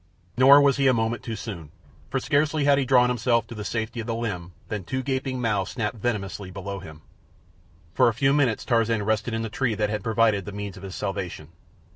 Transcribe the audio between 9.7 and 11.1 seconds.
that had proved the means of his